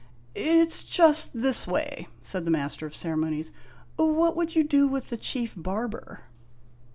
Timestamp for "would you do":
4.35-4.87